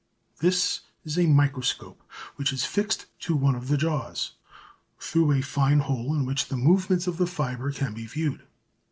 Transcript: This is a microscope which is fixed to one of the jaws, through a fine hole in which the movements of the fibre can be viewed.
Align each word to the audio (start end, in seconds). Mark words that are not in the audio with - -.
This 0.39 0.79
is 1.05 1.19
a 1.19 1.27
microscope 1.27 2.01
which 2.35 2.51
is 2.51 2.65
fixed 2.65 3.05
to 3.19 3.35
one 3.35 3.53
of 3.53 3.67
the 3.67 3.77
jaws, 3.77 4.31
through 4.99 5.31
a 5.31 5.41
fine 5.41 5.81
hole 5.81 6.15
in 6.15 6.25
which 6.25 6.47
the 6.47 6.57
movements 6.57 7.05
of 7.05 7.17
the 7.17 7.27
fibre 7.27 7.71
can 7.71 7.93
be 7.93 8.07
viewed. 8.07 8.41